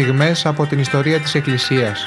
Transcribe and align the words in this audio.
στιγμές 0.00 0.46
από 0.46 0.66
την 0.66 0.78
ιστορία 0.78 1.20
της 1.20 1.34
Εκκλησίας. 1.34 2.06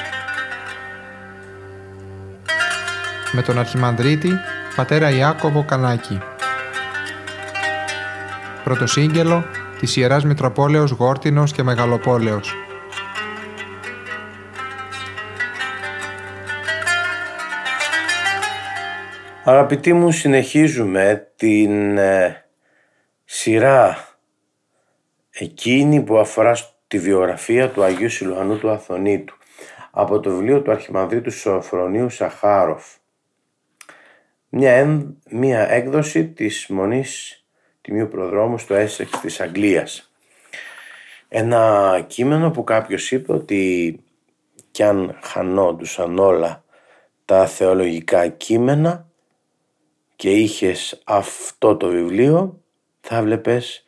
Με 3.32 3.42
τον 3.42 3.58
Αρχιμανδρίτη, 3.58 4.30
πατέρα 4.76 5.10
Ιάκωβο 5.10 5.64
Κανάκη. 5.64 6.18
Πρωτοσύγγελο 8.64 9.44
της 9.78 9.96
Ιεράς 9.96 10.24
Μητροπόλεως 10.24 10.90
Γόρτινος 10.90 11.52
και 11.52 11.62
Μεγαλοπόλεως. 11.62 12.54
Αγαπητοί 19.44 19.92
μου, 19.92 20.10
συνεχίζουμε 20.10 21.32
την 21.36 21.98
ε, 21.98 22.44
σειρά 23.24 23.98
εκείνη 25.30 26.00
που 26.00 26.18
αφορά 26.18 26.56
τη 26.90 26.98
βιογραφία 26.98 27.70
του 27.70 27.82
Αγίου 27.82 28.08
Σιλουανού 28.08 28.58
του 28.58 28.70
Αθωνίτου 28.70 29.36
από 29.90 30.20
το 30.20 30.30
βιβλίο 30.30 30.62
του 30.62 30.70
Αρχιμανδρίτου 30.70 31.30
Σοφρονίου 31.30 32.10
Σαχάροφ. 32.10 32.94
Μια, 34.48 35.04
μια 35.30 35.70
έκδοση 35.70 36.26
της 36.26 36.66
Μονής 36.68 37.44
Τιμίου 37.80 38.08
Προδρόμου 38.08 38.58
στο 38.58 38.74
Έσεξ 38.74 39.20
της 39.20 39.40
Αγγλίας. 39.40 40.12
Ένα 41.28 42.04
κείμενο 42.06 42.50
που 42.50 42.64
κάποιος 42.64 43.10
είπε 43.10 43.32
ότι 43.32 44.00
κι 44.70 44.82
αν 44.82 45.18
χανόντουσαν 45.22 46.18
όλα 46.18 46.64
τα 47.24 47.46
θεολογικά 47.46 48.28
κείμενα 48.28 49.06
και 50.16 50.30
είχες 50.30 51.02
αυτό 51.04 51.76
το 51.76 51.88
βιβλίο 51.88 52.60
θα 53.00 53.22
βλέπεις 53.22 53.84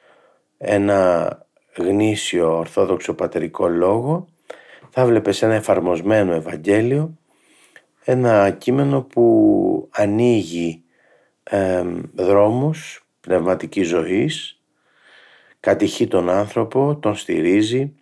ένα 0.58 1.46
γνήσιο 1.76 2.56
ορθόδοξο 2.56 3.14
πατερικό 3.14 3.68
λόγο 3.68 4.28
θα 4.90 5.06
βλέπεις 5.06 5.42
ένα 5.42 5.54
εφαρμοσμένο 5.54 6.32
Ευαγγέλιο 6.32 7.16
ένα 8.04 8.50
κείμενο 8.50 9.02
που 9.02 9.88
ανοίγει 9.92 10.82
ε, 11.42 11.84
δρόμους 12.14 13.06
πνευματικής 13.20 13.88
ζωής 13.88 14.60
κατηχεί 15.60 16.06
τον 16.06 16.28
άνθρωπο, 16.28 16.96
τον 16.96 17.14
στηρίζει 17.14 17.92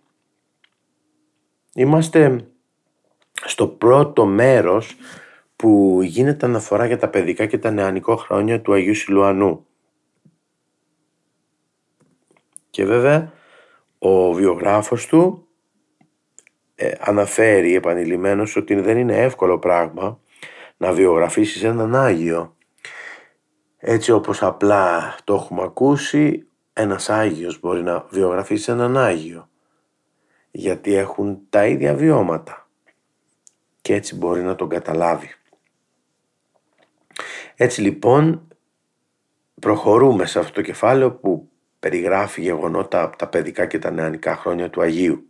είμαστε 1.73 2.45
στο 3.45 3.67
πρώτο 3.67 4.25
μέρος 4.25 4.95
που 5.55 5.99
γίνεται 6.03 6.45
αναφορά 6.45 6.85
για 6.85 6.97
τα 6.97 7.09
παιδικά 7.09 7.45
και 7.45 7.57
τα 7.57 7.71
νεανικό 7.71 8.15
χρόνια 8.15 8.61
του 8.61 8.73
Αγίου 8.73 8.95
Σιλουανού. 8.95 9.65
Και 12.69 12.85
βέβαια 12.85 13.31
ο 14.03 14.33
βιογράφος 14.33 15.05
του 15.05 15.47
ε, 16.75 16.91
αναφέρει 16.99 17.75
επανειλημμένως 17.75 18.55
ότι 18.55 18.75
δεν 18.75 18.97
είναι 18.97 19.17
εύκολο 19.17 19.59
πράγμα 19.59 20.19
να 20.77 20.91
βιογραφίσεις 20.91 21.63
έναν 21.63 21.95
Άγιο. 21.95 22.55
Έτσι 23.77 24.11
όπως 24.11 24.43
απλά 24.43 25.15
το 25.23 25.33
έχουμε 25.33 25.61
ακούσει, 25.63 26.47
ένας 26.73 27.09
Άγιος 27.09 27.59
μπορεί 27.59 27.83
να 27.83 28.05
βιογραφίσει 28.09 28.71
έναν 28.71 28.97
Άγιο. 28.97 29.49
Γιατί 30.51 30.93
έχουν 30.93 31.41
τα 31.49 31.65
ίδια 31.65 31.95
βιώματα. 31.95 32.69
Και 33.81 33.93
έτσι 33.93 34.15
μπορεί 34.15 34.41
να 34.41 34.55
τον 34.55 34.69
καταλάβει. 34.69 35.29
Έτσι 37.55 37.81
λοιπόν 37.81 38.47
προχωρούμε 39.59 40.25
σε 40.25 40.39
αυτό 40.39 40.51
το 40.53 40.61
κεφάλαιο 40.61 41.11
που 41.11 41.50
περιγράφει 41.81 42.41
γεγονότα 42.41 43.03
από 43.03 43.17
τα 43.17 43.27
παιδικά 43.27 43.65
και 43.65 43.79
τα 43.79 43.91
νεανικά 43.91 44.35
χρόνια 44.35 44.69
του 44.69 44.81
Αγίου. 44.81 45.25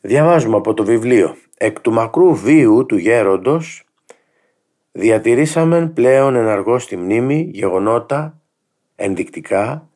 Διαβάζουμε 0.00 0.56
από 0.56 0.74
το 0.74 0.84
βιβλίο 0.84 1.36
«Εκ 1.58 1.80
του 1.80 1.92
μακρού 1.92 2.34
βίου 2.34 2.86
του 2.86 2.96
γέροντος 2.96 3.84
διατηρήσαμε 4.92 5.86
πλέον 5.94 6.34
εναργό 6.34 6.78
στη 6.78 6.96
μνήμη 6.96 7.50
γεγονότα 7.52 8.40
ενδεικτικά 8.96 9.88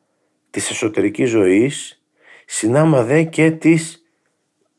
της 0.49 0.69
εσωτερικής 0.69 1.29
ζωής 1.29 2.03
συνάμα 2.45 3.03
δε 3.03 3.23
και 3.23 3.51
της 3.51 4.05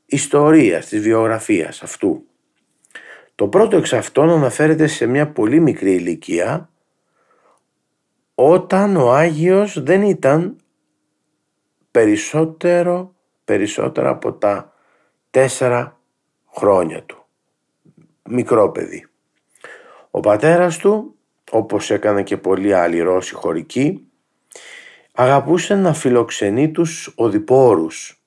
ιστορίας, 0.07 0.87
της 0.87 1.01
βιογραφίας 1.01 1.83
αυτού. 1.83 2.27
Το 3.35 3.49
πρώτο 3.49 3.77
εξ 3.77 3.93
αυτών 3.93 4.31
αναφέρεται 4.31 4.87
σε 4.87 5.07
μια 5.07 5.29
πολύ 5.29 5.61
μικρή 5.61 5.95
ηλικία 5.95 6.71
όταν 8.41 8.97
ο 8.97 9.13
Άγιος 9.13 9.83
δεν 9.83 10.03
ήταν 10.03 10.57
περισσότερο, 11.91 13.15
περισσότερα 13.45 14.09
από 14.09 14.33
τα 14.33 14.73
τέσσερα 15.31 16.01
χρόνια 16.55 17.03
του. 17.03 17.25
Μικρό 18.29 18.71
παιδί. 18.71 19.07
Ο 20.11 20.21
πατέρας 20.21 20.79
του, 20.79 21.15
όπως 21.51 21.91
έκανε 21.91 22.23
και 22.23 22.37
πολλοί 22.37 22.75
άλλοι 22.75 23.01
Ρώσοι 23.01 23.35
χωρικοί, 23.35 24.07
αγαπούσε 25.13 25.75
να 25.75 25.93
φιλοξενεί 25.93 26.71
τους 26.71 27.13
οδηπόρους. 27.17 28.23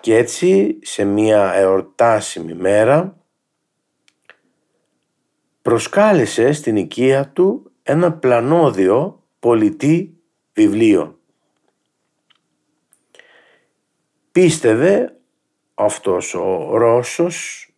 Και 0.00 0.16
έτσι 0.16 0.78
σε 0.82 1.04
μια 1.04 1.52
εορτάσιμη 1.54 2.54
μέρα 2.54 3.16
προσκάλεσε 5.62 6.52
στην 6.52 6.76
οικία 6.76 7.28
του 7.28 7.71
ένα 7.82 8.12
πλανόδιο 8.12 9.22
πολιτή 9.38 10.16
βιβλίο. 10.52 11.18
Πίστευε 14.32 15.16
αυτός 15.74 16.34
ο 16.34 16.76
Ρώσος 16.76 17.68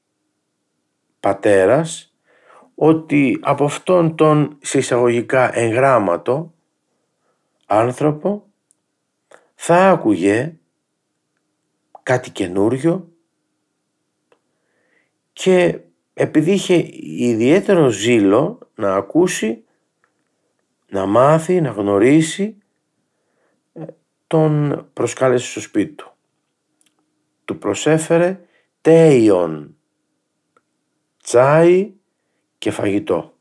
πατέρας 1.21 2.15
ότι 2.75 3.39
από 3.43 3.65
αυτόν 3.65 4.17
τον 4.17 4.59
συσσαγωγικά 4.63 5.59
εγγράμματο 5.59 6.55
άνθρωπο 7.67 8.47
θα 9.55 9.91
άκουγε 9.91 10.59
κάτι 12.03 12.31
καινούριο 12.31 13.09
και 15.33 15.81
επειδή 16.15 16.53
είχε 16.53 16.89
ιδιαίτερο 17.03 17.89
ζήλο 17.89 18.59
να 18.75 18.95
ακούσει, 18.95 19.64
να 20.95 21.07
μάθει, 21.07 21.61
να 21.61 21.71
γνωρίσει, 21.71 22.57
ε, 23.73 23.85
τον 24.27 24.87
προσκάλεσε 24.93 25.51
στο 25.51 25.61
σπίτι 25.61 25.93
του. 25.93 26.13
Του 27.45 27.59
προσέφερε 27.59 28.41
τέιον, 28.81 29.77
τσάι 31.23 31.93
και 32.59 32.71
φαγητό. 32.71 33.35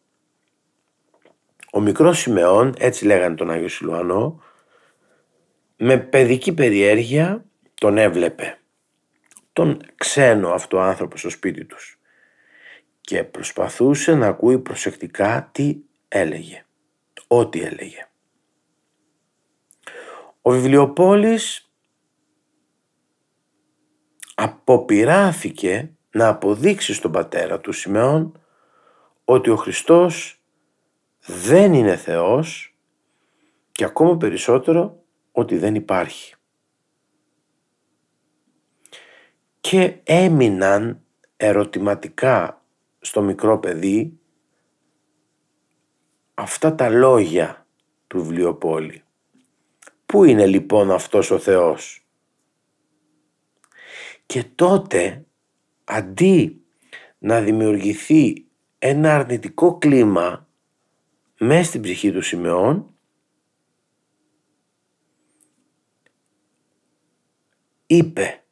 Ο 1.71 1.79
μικρός 1.79 2.19
Σιμεών, 2.19 2.73
έτσι 2.77 3.05
λέγανε 3.05 3.35
τον 3.35 3.51
Άγιο 3.51 3.67
Σιλουανό, 3.67 4.41
με 5.77 5.97
παιδική 5.97 6.53
περιέργεια 6.53 7.45
τον 7.73 7.97
έβλεπε. 7.97 8.59
Τον 9.53 9.81
ξένο 9.95 10.49
αυτό 10.49 10.79
άνθρωπο 10.79 11.17
στο 11.17 11.29
σπίτι 11.29 11.65
τους 11.65 11.99
και 13.01 13.23
προσπαθούσε 13.23 14.15
να 14.15 14.27
ακούει 14.27 14.59
προσεκτικά 14.59 15.49
τι 15.51 15.77
έλεγε, 16.07 16.65
ό,τι 17.27 17.61
έλεγε. 17.61 18.07
Ο 20.41 20.51
βιβλιοπόλης 20.51 21.71
αποπειράθηκε 24.35 25.91
να 26.11 26.27
αποδείξει 26.27 26.93
στον 26.93 27.11
πατέρα 27.11 27.59
του 27.59 27.71
Σιμεών 27.71 28.39
ότι 29.25 29.49
ο 29.49 29.55
Χριστός 29.55 30.41
δεν 31.25 31.73
είναι 31.73 31.95
Θεός 31.95 32.77
και 33.71 33.83
ακόμα 33.83 34.17
περισσότερο 34.17 35.03
ότι 35.31 35.57
δεν 35.57 35.75
υπάρχει. 35.75 36.35
Και 39.59 39.95
έμειναν 40.03 41.01
ερωτηματικά 41.37 42.61
στο 42.99 43.21
μικρό 43.21 43.59
παιδί 43.59 44.19
αυτά 46.33 46.75
τα 46.75 46.89
λόγια 46.89 47.67
του 48.07 48.23
βιβλιοπόλη. 48.23 49.03
Πού 50.05 50.23
είναι 50.23 50.45
λοιπόν 50.45 50.91
αυτός 50.91 51.31
ο 51.31 51.39
Θεός; 51.39 52.05
Και 54.25 54.43
τότε 54.43 55.25
αντί 55.83 56.63
να 57.17 57.41
δημιουργηθεί 57.41 58.45
ένα 58.79 59.15
αρνητικό 59.15 59.77
κλίμα 59.77 60.47
μέσα 61.37 61.63
στην 61.63 61.81
ψυχή 61.81 62.11
του 62.11 62.21
Σιμεών 62.21 62.95
είπε 67.85 68.43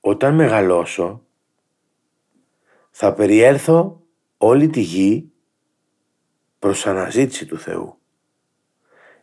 όταν 0.00 0.34
μεγαλώσω 0.34 1.26
θα 2.90 3.14
περιέλθω 3.14 4.02
όλη 4.36 4.68
τη 4.68 4.80
γη 4.80 5.31
προς 6.62 6.86
αναζήτηση 6.86 7.46
του 7.46 7.58
Θεού. 7.58 7.98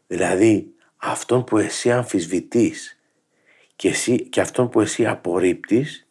Δηλαδή 0.07 0.73
αυτόν 0.97 1.43
που 1.43 1.57
εσύ 1.57 1.91
αμφισβητείς 1.91 2.99
και, 3.75 3.89
εσύ, 3.89 4.29
και 4.29 4.41
αυτόν 4.41 4.69
που 4.69 4.81
εσύ 4.81 5.07
απορρίπτεις 5.07 6.07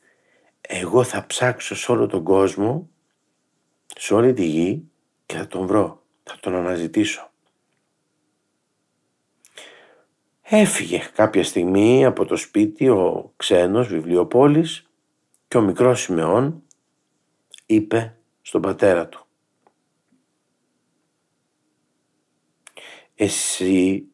εγώ 0.61 1.05
θα 1.05 1.27
ψάξω 1.27 1.77
σε 1.77 1.93
όλο 1.93 2.07
τον 2.07 2.23
κόσμο 2.23 2.91
σε 3.99 4.15
όλη 4.15 4.33
τη 4.33 4.45
γη 4.45 4.91
και 5.27 5.37
θα 5.37 5.47
τον 5.47 5.67
βρω, 5.67 6.03
θα 6.23 6.37
τον 6.41 6.55
αναζητήσω. 6.55 7.31
Έφυγε 10.43 11.11
κάποια 11.15 11.45
στιγμή 11.45 12.05
από 12.05 12.25
το 12.25 12.37
σπίτι 12.37 12.89
ο 12.89 13.33
ξένος 13.37 13.89
βιβλιοπόλης 13.89 14.91
και 15.49 15.57
ο 15.57 15.61
μικρός 15.61 16.01
Σιμεών 16.01 16.63
είπε 17.67 18.17
στον 18.43 18.61
πατέρα 18.61 19.09
του 19.09 19.28
«Εσύ 23.21 24.07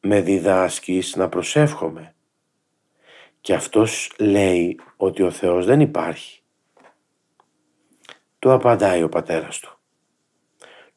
με 0.00 0.20
διδάσκεις 0.20 1.16
να 1.16 1.28
προσεύχομαι 1.28 2.14
και 3.40 3.54
αυτός 3.54 4.12
λέει 4.18 4.80
ότι 4.96 5.22
ο 5.22 5.30
Θεός 5.30 5.66
δεν 5.66 5.80
υπάρχει». 5.80 6.42
Του 8.38 8.52
απαντάει 8.52 9.02
ο 9.02 9.08
πατέρας 9.08 9.58
του 9.58 9.78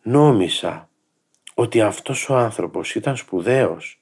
«Νόμισα 0.02 0.90
ότι 1.54 1.82
αυτός 1.82 2.30
ο 2.30 2.36
άνθρωπος 2.36 2.96
ήταν 2.96 3.16
σπουδαίος 3.16 4.00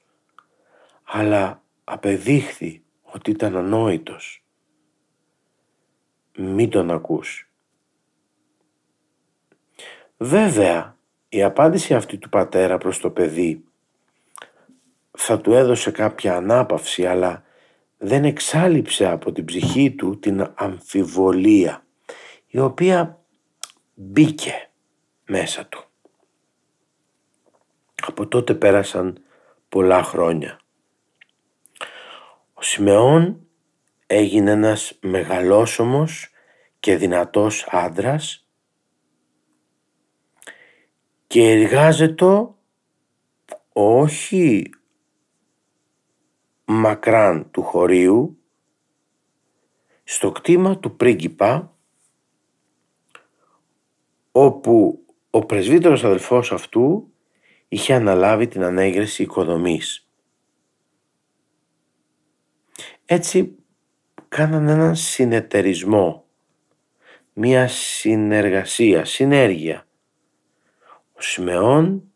αλλά 1.04 1.62
απεδείχθη 1.84 2.84
ότι 3.02 3.30
ήταν 3.30 3.56
ανόητος. 3.56 4.44
Μην 6.36 6.70
τον 6.70 6.90
ακούς. 6.90 7.50
Βέβαια, 10.16 10.93
η 11.34 11.42
απάντηση 11.42 11.94
αυτή 11.94 12.18
του 12.18 12.28
πατέρα 12.28 12.78
προς 12.78 12.98
το 12.98 13.10
παιδί 13.10 13.64
θα 15.10 15.40
του 15.40 15.52
έδωσε 15.52 15.90
κάποια 15.90 16.36
ανάπαυση, 16.36 17.06
αλλά 17.06 17.44
δεν 17.98 18.24
εξάλληψε 18.24 19.06
από 19.06 19.32
την 19.32 19.44
ψυχή 19.44 19.94
του 19.94 20.18
την 20.18 20.52
αμφιβολία, 20.54 21.84
η 22.46 22.58
οποία 22.58 23.20
μπήκε 23.94 24.70
μέσα 25.26 25.66
του. 25.66 25.84
Από 28.02 28.26
τότε 28.26 28.54
πέρασαν 28.54 29.22
πολλά 29.68 30.02
χρόνια. 30.02 30.60
Ο 32.54 32.62
Σιμεών 32.62 33.46
έγινε 34.06 34.50
ένας 34.50 34.98
μεγαλόσωμος 35.00 36.28
και 36.80 36.96
δυνατός 36.96 37.66
άντρας 37.70 38.43
και 41.34 41.50
εργάζεται 41.50 42.48
όχι 43.72 44.70
μακράν 46.64 47.50
του 47.50 47.62
χωρίου 47.62 48.38
στο 50.04 50.32
κτήμα 50.32 50.78
του 50.78 50.96
πρίγκιπα 50.96 51.76
όπου 54.32 55.04
ο 55.30 55.46
πρεσβύτερος 55.46 56.04
αδελφός 56.04 56.52
αυτού 56.52 57.12
είχε 57.68 57.94
αναλάβει 57.94 58.48
την 58.48 58.62
ανέγερση 58.62 59.22
οικοδομής. 59.22 60.08
Έτσι 63.04 63.56
κάνανε 64.28 64.72
έναν 64.72 64.96
συνεταιρισμό, 64.96 66.26
μία 67.32 67.68
συνεργασία, 67.68 69.04
συνέργεια. 69.04 69.86
Ο 71.16 71.20
Σιμεών 71.20 72.12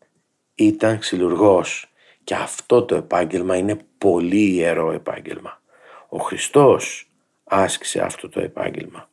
ήταν 0.55 0.99
ξυλουργός 0.99 1.93
και 2.23 2.35
αυτό 2.35 2.85
το 2.85 2.95
επάγγελμα 2.95 3.57
είναι 3.57 3.85
πολύ 3.97 4.53
ιερό 4.53 4.91
επάγγελμα. 4.91 5.61
Ο 6.09 6.17
Χριστός 6.17 7.11
άσκησε 7.43 8.01
αυτό 8.01 8.29
το 8.29 8.39
επάγγελμα. 8.39 9.09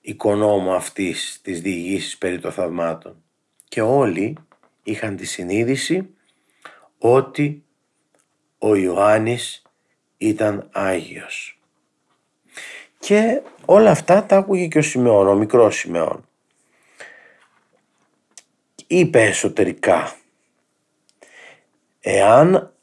οικονόμου 0.00 0.72
αυτής 0.72 1.40
της 1.42 1.60
διηγήσεις 1.60 2.18
περί 2.18 2.38
των 2.38 2.52
θαυμάτων 2.52 3.22
και 3.68 3.80
όλοι 3.80 4.36
είχαν 4.82 5.16
τη 5.16 5.26
συνείδηση 5.26 6.14
ότι 6.98 7.64
ο 8.58 8.74
Ιωάννης 8.74 9.62
ήταν 10.26 10.68
Άγιος. 10.72 11.58
Και 12.98 13.42
όλα 13.64 13.90
αυτά 13.90 14.24
τα 14.24 14.36
άκουγε 14.36 14.66
και 14.66 14.78
ο 14.78 14.82
Σιμεών, 14.82 15.28
ο 15.28 15.34
μικρός 15.34 15.76
Σιμεών. 15.76 16.28
Είπε 18.86 19.22
εσωτερικά, 19.22 20.16
εάν 22.00 22.74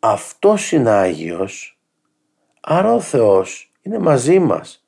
αυτός 0.00 0.72
είναι 0.72 0.90
Άγιος, 0.90 1.78
άρα 2.60 2.92
ο 2.92 3.00
Θεός 3.00 3.72
είναι 3.82 3.98
μαζί 3.98 4.38
μας 4.38 4.86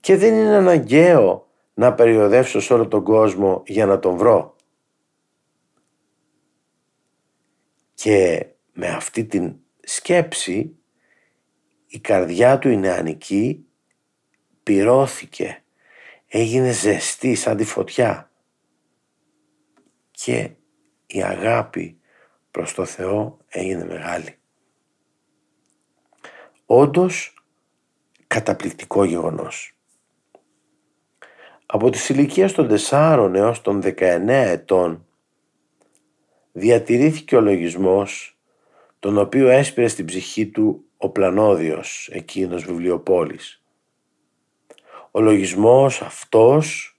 και 0.00 0.16
δεν 0.16 0.34
είναι 0.34 0.56
αναγκαίο 0.56 1.46
να 1.74 1.94
περιοδεύσω 1.94 2.60
σε 2.60 2.72
όλο 2.72 2.88
τον 2.88 3.04
κόσμο 3.04 3.62
για 3.66 3.86
να 3.86 3.98
τον 3.98 4.16
βρω. 4.16 4.56
Και 7.94 8.46
με 8.72 8.86
αυτή 8.86 9.24
την 9.24 9.54
σκέψη 9.80 10.78
η 11.88 11.98
καρδιά 11.98 12.58
του 12.58 12.68
η 12.68 12.76
νεανική 12.76 13.66
πυρώθηκε, 14.62 15.62
έγινε 16.26 16.70
ζεστή 16.70 17.34
σαν 17.34 17.56
τη 17.56 17.64
φωτιά 17.64 18.30
και 20.10 20.50
η 21.06 21.22
αγάπη 21.22 22.00
προς 22.50 22.74
το 22.74 22.84
Θεό 22.84 23.38
έγινε 23.48 23.84
μεγάλη. 23.84 24.38
Όντως 26.66 27.44
καταπληκτικό 28.26 29.04
γεγονός. 29.04 29.72
Από 31.66 31.90
τις 31.90 32.08
ηλικίες 32.08 32.52
των 32.52 32.68
4 32.90 33.30
έως 33.34 33.60
των 33.60 33.82
19 33.82 34.26
ετών 34.28 35.06
διατηρήθηκε 36.52 37.36
ο 37.36 37.40
λογισμός 37.40 38.38
τον 38.98 39.18
οποίο 39.18 39.48
έσπηρε 39.48 39.88
στην 39.88 40.04
ψυχή 40.04 40.46
του 40.46 40.87
ο 40.98 41.08
Πλανόδιος, 41.08 42.08
εκείνος 42.12 42.64
βιβλιοπόλης. 42.64 43.62
Ο 45.10 45.20
λογισμός 45.20 46.02
αυτός, 46.02 46.98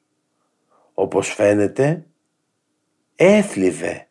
όπως 0.93 1.33
φαίνεται, 1.33 2.05
έθλιβε, 3.15 4.07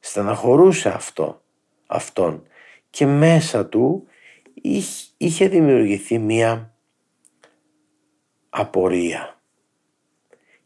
στεναχωρούσε 0.00 0.88
αυτό, 0.88 1.42
αυτόν 1.86 2.46
και 2.90 3.06
μέσα 3.06 3.66
του 3.66 4.06
είχε 5.16 5.48
δημιουργηθεί 5.48 6.18
μία 6.18 6.74
απορία 8.48 9.40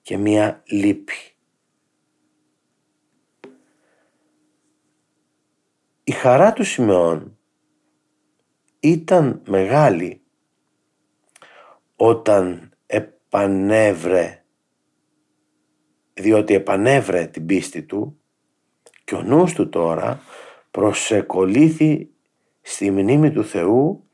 και 0.02 0.16
μία 0.16 0.62
λύπη. 0.66 1.14
Η 6.04 6.12
χαρά 6.12 6.52
του 6.52 6.64
Σιμεών 6.64 7.37
ήταν 8.80 9.42
μεγάλη 9.46 10.22
όταν 11.96 12.70
επανέβρε, 12.86 14.44
διότι 16.14 16.54
επανέβρε 16.54 17.26
την 17.26 17.46
πίστη 17.46 17.82
του 17.82 18.20
Και 19.04 19.14
ο 19.14 19.22
νους 19.22 19.52
του 19.52 19.68
τώρα 19.68 20.20
προσεκολήθη 20.70 22.10
στη 22.60 22.90
μνήμη 22.90 23.30
του 23.30 23.44
Θεού 23.44 24.08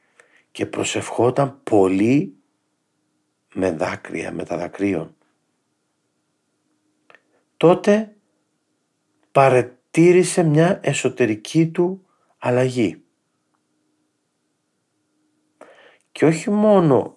και 0.50 0.66
προσευχόταν 0.66 1.61
πολύ 1.62 2.37
με 3.54 3.71
δάκρυα, 3.71 4.33
με 4.33 4.44
τα 4.44 4.56
δακρύων. 4.56 5.16
Τότε 7.56 8.16
παρετήρησε 9.33 10.42
μια 10.42 10.80
εσωτερική 10.83 11.68
του 11.68 12.06
αλλαγή. 12.38 13.03
Και 16.14 16.25
όχι 16.25 16.50
μόνο 16.50 17.16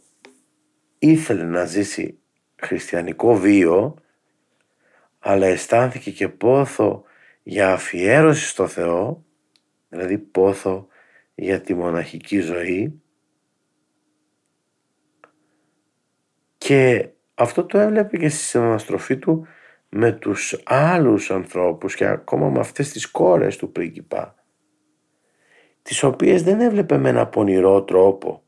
ήθελε 1.00 1.44
να 1.44 1.66
ζήσει 1.66 2.20
χριστιανικό 2.56 3.36
βίο, 3.36 3.96
αλλά 5.20 5.46
αισθάνθηκε 5.46 6.12
και 6.12 6.30
πόθο 6.30 7.04
για 7.44 7.74
αφιέρωση 7.74 8.48
στο 8.48 8.68
Θεό, 8.68 9.26
δηλαδή 9.90 10.18
πόθο 10.18 10.88
για 11.36 11.62
τη 11.62 11.74
μοναχική 11.74 12.40
ζωή. 12.40 13.02
Και 16.58 17.10
αυτό 17.34 17.66
το 17.66 17.78
έβλεπε 17.78 18.18
και 18.18 18.30
στη 18.30 18.44
συναναστροφή 18.44 19.18
του 19.18 19.48
με 19.90 20.12
τους 20.12 20.62
άλλους 20.66 21.32
ανθρώπους 21.32 21.96
και 21.96 22.06
ακόμα 22.06 22.50
με 22.50 22.60
αυτές 22.60 22.92
τις 22.92 23.12
κόρες 23.12 23.58
του 23.58 23.72
πρίγκιπα 23.72 24.36
τις 25.82 26.04
οποίες 26.04 26.44
δεν 26.44 26.62
έβλεπε 26.62 26.98
με 26.98 27.10
ένα 27.10 27.28
πονηρό 27.28 27.84
τρόπο 27.84 28.42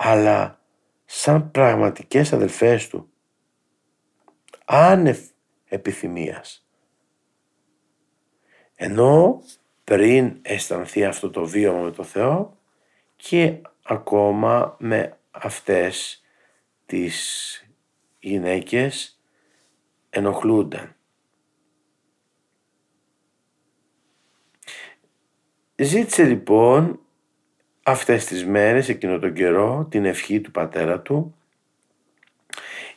αλλά 0.00 0.60
σαν 1.04 1.50
πραγματικές 1.50 2.32
αδελφές 2.32 2.88
του 2.88 3.10
άνευ 4.64 5.18
επιθυμίας 5.68 6.68
ενώ 8.80 9.42
πριν 9.84 10.38
αισθανθεί 10.42 11.04
αυτό 11.04 11.30
το 11.30 11.44
βίωμα 11.44 11.80
με 11.80 11.90
το 11.90 12.02
Θεό 12.02 12.56
και 13.16 13.60
ακόμα 13.82 14.76
με 14.78 15.18
αυτές 15.30 16.22
τις 16.86 17.66
γυναίκες 18.18 19.20
ενοχλούνταν. 20.10 20.96
Ζήτησε 25.76 26.24
λοιπόν 26.24 27.00
αυτές 27.90 28.24
τις 28.24 28.46
μέρες, 28.46 28.88
εκείνο 28.88 29.18
τον 29.18 29.32
καιρό, 29.32 29.86
την 29.90 30.04
ευχή 30.04 30.40
του 30.40 30.50
πατέρα 30.50 31.00
του 31.00 31.34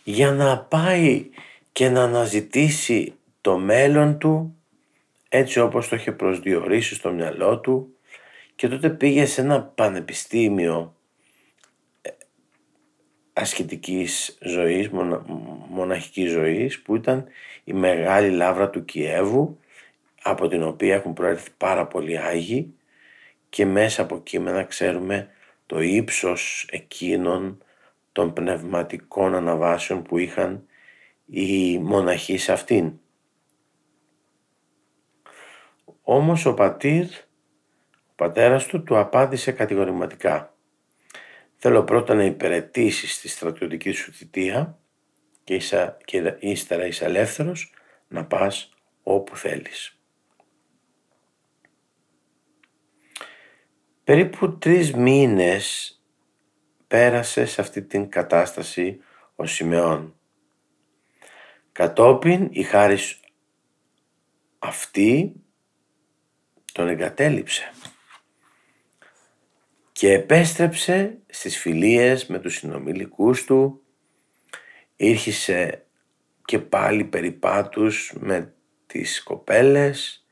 για 0.03 0.31
να 0.31 0.59
πάει 0.59 1.29
και 1.71 1.89
να 1.89 2.03
αναζητήσει 2.03 3.13
το 3.41 3.57
μέλλον 3.57 4.17
του 4.17 4.55
έτσι 5.29 5.59
όπως 5.59 5.87
το 5.87 5.95
είχε 5.95 6.11
προσδιορίσει 6.11 6.95
στο 6.95 7.11
μυαλό 7.11 7.59
του 7.59 7.95
και 8.55 8.67
τότε 8.67 8.89
πήγε 8.89 9.25
σε 9.25 9.41
ένα 9.41 9.61
πανεπιστήμιο 9.61 10.95
ε, 12.01 12.09
ασκητικής 13.33 14.37
ζωής, 14.41 14.89
μονα, 14.89 15.25
μοναχικής 15.69 16.31
ζωής 16.31 16.81
που 16.81 16.95
ήταν 16.95 17.25
η 17.63 17.73
μεγάλη 17.73 18.29
λάβρα 18.29 18.69
του 18.69 18.85
Κιέβου 18.85 19.59
από 20.21 20.47
την 20.47 20.63
οποία 20.63 20.95
έχουν 20.95 21.13
προέρθει 21.13 21.49
πάρα 21.57 21.87
πολλοί 21.87 22.19
Άγιοι 22.19 22.73
και 23.51 23.65
μέσα 23.65 24.01
από 24.01 24.21
κείμενα 24.21 24.63
ξέρουμε 24.63 25.29
το 25.65 25.81
ύψος 25.81 26.67
εκείνων 26.69 27.63
των 28.11 28.33
πνευματικών 28.33 29.35
αναβάσεων 29.35 30.03
που 30.03 30.17
είχαν 30.17 30.65
οι 31.25 31.77
μοναχοί 31.77 32.37
σε 32.37 32.51
αυτήν. 32.51 32.93
Όμως 36.01 36.45
ο 36.45 36.53
πατήρ, 36.53 37.05
ο 38.07 38.13
πατέρας 38.15 38.65
του, 38.65 38.83
του 38.83 38.97
απάντησε 38.97 39.51
κατηγορηματικά. 39.51 40.55
Θέλω 41.55 41.83
πρώτα 41.83 42.13
να 42.13 42.23
υπηρετήσεις 42.23 43.19
τη 43.19 43.27
στρατιωτική 43.27 43.91
σου 43.91 44.13
θητεία 44.13 44.79
και, 45.43 45.55
ίσα, 45.55 45.97
και 46.05 46.35
ύστερα 46.39 46.85
είσαι 46.85 47.05
ελεύθερος 47.05 47.73
να 48.07 48.25
πας 48.25 48.73
όπου 49.03 49.35
θέλεις. 49.37 50.00
Περίπου 54.11 54.57
τρεις 54.57 54.93
μήνες 54.93 55.95
πέρασε 56.87 57.45
σε 57.45 57.61
αυτή 57.61 57.81
την 57.81 58.09
κατάσταση 58.09 58.99
ο 59.35 59.45
Σιμεών. 59.45 60.15
Κατόπιν 61.71 62.47
η 62.51 62.63
χάρις 62.63 63.19
αυτή 64.59 65.33
τον 66.71 66.87
εγκατέλειψε 66.87 67.71
και 69.91 70.11
επέστρεψε 70.11 71.17
στις 71.29 71.57
φιλίες 71.57 72.25
με 72.25 72.39
τους 72.39 72.55
συνομιλικούς 72.55 73.45
του, 73.45 73.81
ήρχισε 74.95 75.85
και 76.45 76.59
πάλι 76.59 77.03
περιπάτους 77.03 78.13
με 78.19 78.53
τις 78.85 79.23
κοπέλες, 79.23 80.25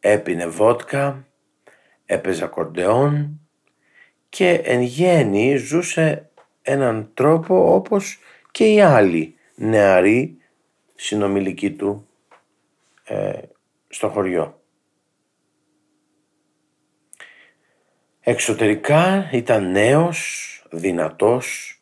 έπινε 0.00 0.46
βότκα, 0.46 1.26
έπαιζε 2.06 2.44
ακορντεόν 2.44 3.40
και 4.28 4.50
εν 4.50 4.80
γέννη 4.80 5.56
ζούσε 5.56 6.30
έναν 6.62 7.10
τρόπο 7.14 7.74
όπως 7.74 8.18
και 8.50 8.72
οι 8.72 8.80
άλλοι 8.80 9.34
νεαροί 9.54 10.38
συνομιλικοί 10.94 11.72
του 11.72 12.08
ε, 13.04 13.40
στο 13.88 14.08
χωριό. 14.08 14.60
Εξωτερικά 18.20 19.30
ήταν 19.32 19.70
νέος, 19.70 20.42
δυνατός, 20.70 21.78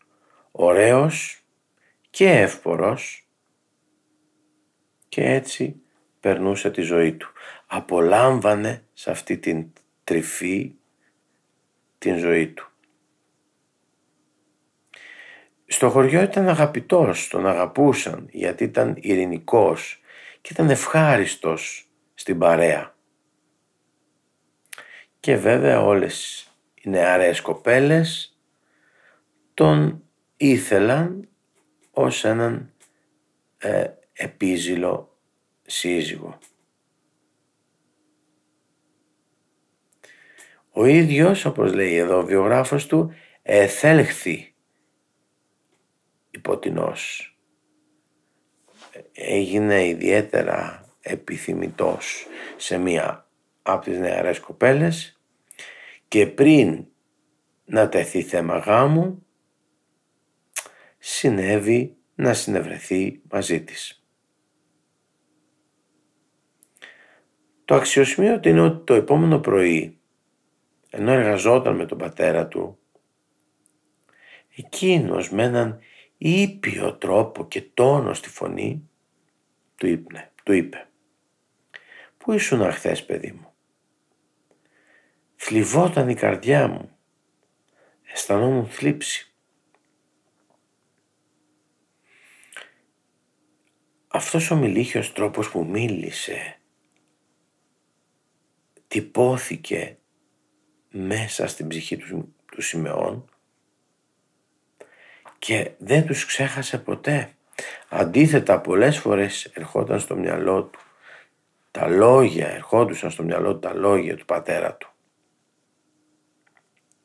ωραίος 0.50 1.45
και 2.11 2.31
εύπορος 2.31 3.28
και 5.09 5.25
έτσι 5.25 5.81
περνούσε 6.21 6.71
τη 6.71 6.83
ζωή 6.83 7.12
του. 7.12 7.33
Απολάμβανε 7.66 8.85
σε 8.93 9.11
αυτή 9.11 9.38
την 9.38 9.73
τρυφή 10.04 10.75
την 11.99 12.18
ζωή 12.18 12.49
του. 12.49 12.68
Στο 15.66 15.90
χωριό 15.90 16.23
ήταν 16.23 16.49
αγαπητός, 16.49 17.28
τον 17.28 17.46
αγαπούσαν 17.46 18.28
γιατί 18.30 18.64
ήταν 18.64 18.96
ειρηνικός 19.00 20.00
και 20.40 20.49
ήταν 20.52 20.70
ευχάριστος 20.70 21.88
στην 22.14 22.38
παρέα. 22.38 22.94
Και 25.20 25.37
βέβαια 25.37 25.80
όλες 25.80 26.49
οι 26.75 26.88
νεαρές 26.88 27.40
κοπέλες 27.40 28.38
τον 29.54 30.02
ήθελαν 30.37 31.28
ως 31.90 32.25
έναν 32.25 32.73
ε, 33.58 33.87
επίζηλο 34.12 35.18
σύζυγο. 35.62 36.38
Ο 40.76 40.85
ίδιος, 40.85 41.45
όπως 41.45 41.73
λέει 41.73 41.95
εδώ 41.95 42.19
ο 42.19 42.25
βιογράφος 42.25 42.87
του, 42.87 43.12
εθέλχθη 43.43 44.54
υποτινός. 46.31 47.28
Έγινε 49.12 49.87
ιδιαίτερα 49.87 50.88
επιθυμητός 51.00 52.26
σε 52.57 52.78
μία 52.78 53.28
από 53.62 53.85
τις 53.85 53.99
νεαρές 53.99 54.40
κοπέλες 54.40 55.21
και 56.09 56.26
πριν 56.26 56.87
να 57.64 57.88
τεθεί 57.88 58.23
θέμα 58.23 58.57
γάμου 58.57 59.26
συνέβη 60.99 61.97
να 62.14 62.35
συνευρεθεί 62.35 63.21
μαζί 63.31 63.62
της. 63.62 64.04
Το 67.64 67.75
αξιοσημείωτο 67.75 68.49
είναι 68.49 68.61
ότι 68.61 68.85
το 68.85 68.95
επόμενο 68.95 69.38
πρωί 69.38 69.99
ενώ 70.96 71.12
εργαζόταν 71.12 71.76
με 71.76 71.86
τον 71.86 71.98
πατέρα 71.98 72.46
του 72.46 72.78
εκείνος 74.56 75.30
με 75.30 75.42
έναν 75.42 75.78
ήπιο 76.18 76.94
τρόπο 76.94 77.48
και 77.48 77.62
τόνο 77.62 78.14
στη 78.14 78.28
φωνή 78.28 78.88
του, 79.76 79.86
είπε, 79.86 80.32
του 80.44 80.52
είπε 80.52 80.88
«Πού 82.18 82.32
ήσουν 82.32 82.72
χθες 82.72 83.04
παιδί 83.04 83.32
μου» 83.32 83.54
Θλιβόταν 85.36 86.08
η 86.08 86.14
καρδιά 86.14 86.68
μου. 86.68 86.96
Αισθανόμουν 88.12 88.66
θλίψη. 88.66 89.34
Αυτός 94.08 94.50
ο 94.50 94.56
μιλήχιος 94.56 95.12
τρόπος 95.12 95.50
που 95.50 95.64
μίλησε 95.64 96.58
τυπώθηκε 98.88 99.98
μέσα 100.96 101.46
στην 101.46 101.68
ψυχή 101.68 101.96
του, 101.96 102.34
του 102.50 102.62
Σιμεών 102.62 103.28
και 105.38 105.70
δεν 105.78 106.06
τους 106.06 106.24
ξέχασε 106.26 106.78
ποτέ. 106.78 107.34
Αντίθετα 107.88 108.60
πολλές 108.60 108.98
φορές 108.98 109.44
ερχόταν 109.44 110.00
στο 110.00 110.16
μυαλό 110.16 110.62
του 110.62 110.80
τα 111.70 111.88
λόγια, 111.88 112.48
ερχόντουσαν 112.48 113.10
στο 113.10 113.22
μυαλό 113.22 113.52
του 113.52 113.58
τα 113.58 113.74
λόγια 113.74 114.16
του 114.16 114.24
πατέρα 114.24 114.74
του. 114.74 114.88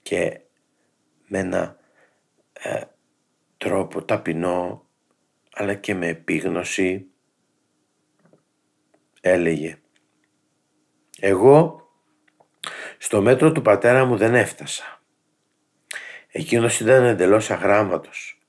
Και 0.01 0.39
με 1.27 1.39
ένα 1.39 1.77
ε, 2.53 2.81
τρόπο 3.57 4.03
ταπεινό 4.03 4.87
αλλά 5.53 5.73
και 5.73 5.93
με 5.93 6.07
επίγνωση 6.07 7.05
έλεγε 9.21 9.77
«Εγώ 11.19 11.88
στο 13.01 13.21
μέτρο 13.21 13.51
του 13.51 13.61
πατέρα 13.61 14.05
μου 14.05 14.17
δεν 14.17 14.35
έφτασα. 14.35 15.01
Εκείνος 16.27 16.79
ήταν 16.79 17.03
εντελώς 17.03 17.51
αγράμματος. 17.51 18.41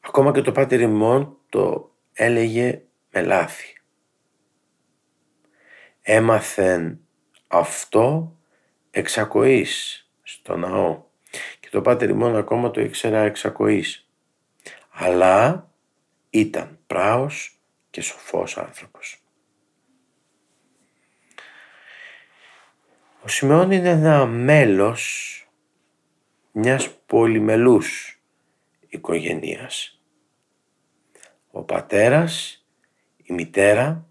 Ακόμα 0.00 0.32
και 0.32 0.42
το 0.42 0.52
πάτερ 0.52 0.80
ημών 0.80 1.36
το 1.48 1.92
έλεγε 2.12 2.82
με 3.10 3.22
λάθη. 3.22 3.80
Έμαθεν 6.02 7.00
αυτό 7.46 8.36
εξακοής 8.90 10.02
στο 10.22 10.56
ναό 10.56 11.04
και 11.60 11.68
το 11.70 11.80
πάτερ 11.80 12.08
ημών 12.08 12.36
ακόμα 12.36 12.70
το 12.70 12.80
ήξερα 12.80 13.22
εξακοής. 13.22 14.10
Αλλά 14.90 15.70
ήταν 16.30 16.78
πράος 16.86 17.60
και 17.90 18.00
σοφός 18.00 18.58
άνθρωπος. 18.58 19.25
Ο 23.26 23.28
Σιμεών 23.28 23.70
είναι 23.70 23.88
ένα 23.88 24.26
μέλος 24.26 25.32
μιας 26.52 26.90
πολυμελούς 27.06 28.20
οικογενείας. 28.88 30.00
Ο 31.50 31.62
πατέρας, 31.62 32.64
η 33.22 33.32
μητέρα, 33.32 34.08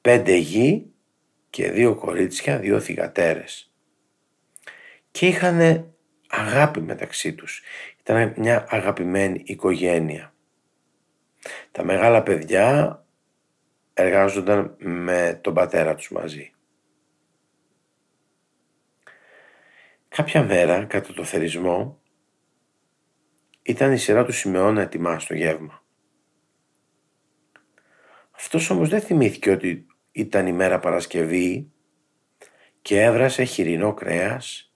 πέντε 0.00 0.34
γη 0.36 0.92
και 1.50 1.70
δύο 1.70 1.94
κορίτσια, 1.94 2.58
δύο 2.58 2.80
θυγατέρες. 2.80 3.72
Και 5.10 5.26
είχαν 5.26 5.86
αγάπη 6.28 6.80
μεταξύ 6.80 7.34
τους. 7.34 7.62
Ήταν 8.00 8.34
μια 8.36 8.66
αγαπημένη 8.68 9.42
οικογένεια. 9.44 10.34
Τα 11.72 11.84
μεγάλα 11.84 12.22
παιδιά 12.22 13.04
εργάζονταν 13.94 14.76
με 14.78 15.38
τον 15.42 15.54
πατέρα 15.54 15.94
τους 15.94 16.10
μαζί. 16.10 16.50
Κάποια 20.16 20.44
μέρα, 20.44 20.84
κατά 20.84 21.12
το 21.12 21.24
θερισμό, 21.24 22.00
ήταν 23.62 23.92
η 23.92 23.98
σειρά 23.98 24.24
του 24.24 24.32
Σιμεών 24.32 24.74
να 24.74 24.80
ετοιμάσει 24.80 25.26
το 25.26 25.34
γεύμα. 25.34 25.84
Αυτός 28.30 28.70
όμως 28.70 28.88
δεν 28.88 29.00
θυμήθηκε 29.00 29.50
ότι 29.50 29.86
ήταν 30.12 30.46
η 30.46 30.52
μέρα 30.52 30.78
Παρασκευή 30.78 31.72
και 32.82 33.02
έβρασε 33.02 33.44
χοιρινό 33.44 33.94
κρέας 33.94 34.72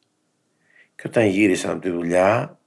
και 0.94 1.02
όταν 1.06 1.26
γύρισαν 1.26 1.70
από 1.70 1.80
τη 1.80 1.90
δουλειά 1.90 2.60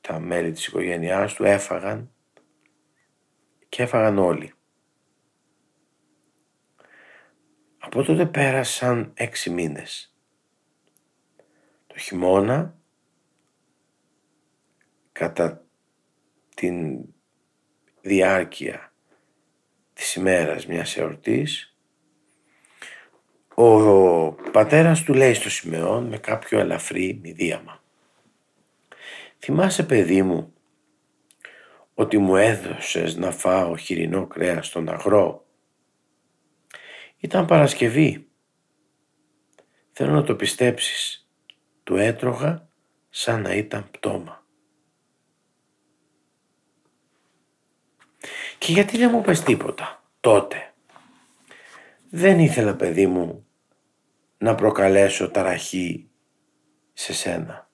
τα 0.00 0.18
μέλη 0.18 0.50
της 0.50 0.66
οικογένειάς 0.66 1.34
του 1.34 1.44
έφαγαν 1.44 2.12
και 3.68 3.82
έφαγαν 3.82 4.18
όλοι. 4.18 4.52
Από 7.78 8.02
τότε 8.02 8.26
πέρασαν 8.26 9.12
έξι 9.14 9.50
μήνες. 9.50 10.15
Το 11.96 12.02
χειμώνα 12.02 12.76
κατά 15.12 15.66
την 16.54 17.04
διάρκεια 18.00 18.92
της 19.92 20.14
ημέρας 20.14 20.66
μιας 20.66 20.96
εορτής 20.96 21.76
ο 23.54 24.32
πατέρας 24.32 25.02
του 25.02 25.14
λέει 25.14 25.34
στο 25.34 25.50
Σιμεών 25.50 26.04
με 26.04 26.18
κάποιο 26.18 26.58
ελαφρύ 26.58 27.20
μηδίαμα 27.22 27.82
«Θυμάσαι 29.38 29.86
παιδί 29.86 30.22
μου 30.22 30.54
ότι 31.94 32.18
μου 32.18 32.36
έδωσες 32.36 33.16
να 33.16 33.30
φάω 33.30 33.76
χοιρινό 33.76 34.26
κρέας 34.26 34.66
στον 34.66 34.88
αγρό. 34.88 35.46
Ήταν 37.18 37.46
Παρασκευή. 37.46 38.28
Θέλω 39.92 40.12
να 40.12 40.22
το 40.22 40.36
πιστέψεις 40.36 41.25
του 41.86 41.96
έτρωγα 41.96 42.68
σαν 43.08 43.42
να 43.42 43.54
ήταν 43.54 43.90
πτώμα. 43.90 44.44
Και 48.58 48.72
γιατί 48.72 48.96
δεν 48.96 49.10
μου 49.12 49.20
πες 49.20 49.42
τίποτα 49.42 50.02
τότε; 50.20 50.74
Δεν 52.10 52.38
ήθελα 52.38 52.76
παιδί 52.76 53.06
μου 53.06 53.46
να 54.38 54.54
προκαλέσω 54.54 55.30
ταραχή 55.30 56.10
σε 56.92 57.12
σένα. 57.12 57.70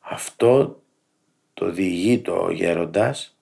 Αυτό 0.00 0.82
το 1.54 1.70
διηγεί 1.70 2.20
το 2.20 2.50
γέροντας 2.50 3.38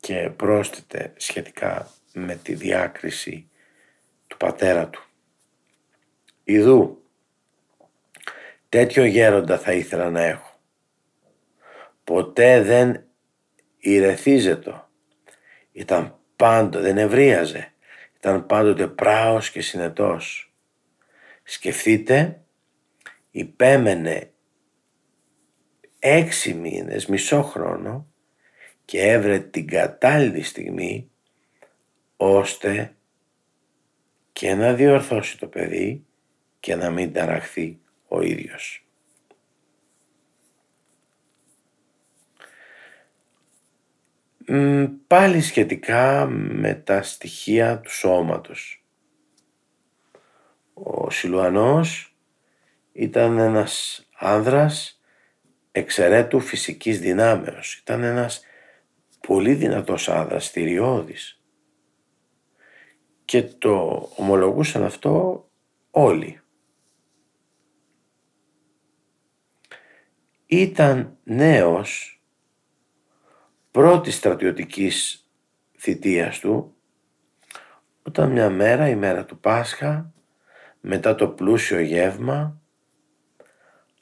και 0.00 0.30
πρόσθεται 0.36 1.12
σχετικά 1.16 1.90
με 2.12 2.36
τη 2.36 2.54
διάκριση 2.54 3.50
του 4.26 4.36
πατέρα 4.36 4.88
του. 4.88 5.09
Ιδού, 6.50 7.02
τέτοιο 8.68 9.04
γέροντα 9.04 9.58
θα 9.58 9.72
ήθελα 9.72 10.10
να 10.10 10.22
έχω. 10.22 10.60
Ποτέ 12.04 12.62
δεν 12.62 13.04
ηρεθίζετο. 13.78 14.88
Ήταν 15.72 16.18
πάντοτε, 16.36 16.80
δεν 16.80 16.98
ευρίαζε. 16.98 17.72
Ήταν 18.16 18.46
πάντοτε 18.46 18.86
πράος 18.86 19.50
και 19.50 19.60
συνετός. 19.60 20.54
Σκεφτείτε, 21.42 22.42
υπέμενε 23.30 24.32
έξι 25.98 26.54
μήνες, 26.54 27.06
μισό 27.06 27.42
χρόνο 27.42 28.12
και 28.84 29.02
έβρε 29.02 29.38
την 29.38 29.66
κατάλληλη 29.66 30.42
στιγμή 30.42 31.10
ώστε 32.16 32.96
και 34.32 34.54
να 34.54 34.74
διορθώσει 34.74 35.38
το 35.38 35.46
παιδί 35.46 36.04
και 36.60 36.74
να 36.74 36.90
μην 36.90 37.12
ταραχθεί 37.12 37.80
ο 38.08 38.20
ίδιος. 38.20 38.84
Πάλι 45.06 45.40
σχετικά 45.40 46.26
με 46.30 46.74
τα 46.74 47.02
στοιχεία 47.02 47.80
του 47.80 47.90
σώματος. 47.90 48.84
Ο 50.74 51.10
Σιλουανός 51.10 52.16
ήταν 52.92 53.38
ένας 53.38 54.04
άνδρας 54.18 55.00
εξαιρέτου 55.72 56.40
φυσικής 56.40 57.00
δυνάμεως. 57.00 57.74
Ήταν 57.74 58.02
ένας 58.02 58.44
πολύ 59.26 59.54
δυνατός 59.54 60.08
άνδρας, 60.08 60.44
στηριώδης. 60.44 61.42
Και 63.24 63.42
το 63.42 64.08
ομολογούσαν 64.16 64.84
αυτό 64.84 65.44
όλοι. 65.90 66.39
Ήταν 70.50 71.16
νέος 71.24 72.22
πρώτης 73.70 74.14
στρατιωτικής 74.14 75.28
θητείας 75.78 76.38
του 76.38 76.74
όταν 78.02 78.30
μια 78.30 78.50
μέρα, 78.50 78.88
η 78.88 78.94
μέρα 78.96 79.24
του 79.24 79.38
Πάσχα, 79.38 80.12
μετά 80.80 81.14
το 81.14 81.28
πλούσιο 81.28 81.80
γεύμα, 81.80 82.60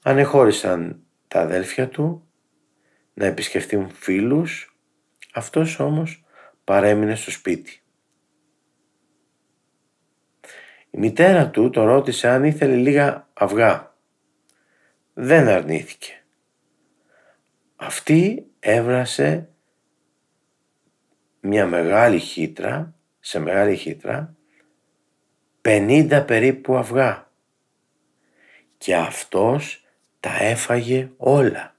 ανεχώρησαν 0.03 1.03
τα 1.29 1.41
αδέλφια 1.41 1.89
του 1.89 2.29
να 3.15 3.27
επισκεφτούν 3.27 3.91
φίλους, 3.91 4.79
αυτός 5.35 5.79
όμως 5.79 6.25
παρέμεινε 6.65 7.15
στο 7.15 7.31
σπίτι. 7.31 7.83
Η 10.91 10.99
μητέρα 10.99 11.51
του 11.51 11.71
τον 11.71 11.87
ρώτησε 11.87 12.29
αν 12.29 12.45
ήθελε 12.45 12.75
λίγα 12.75 13.29
αυγά. 13.33 13.97
Δεν 15.15 15.49
αρνήθηκε. 15.49 16.18
Αυτή 17.81 18.47
έβρασε 18.59 19.49
μια 21.41 21.67
μεγάλη 21.67 22.19
χύτρα, 22.19 22.95
σε 23.21 23.39
μεγάλη 23.39 23.77
χύτρα, 23.77 24.37
50 25.63 26.25
περίπου 26.27 26.77
αυγά. 26.77 27.31
Και 28.79 28.97
αυτός 28.97 29.85
τα 30.21 30.43
έφαγε 30.43 31.11
όλα. 31.17 31.77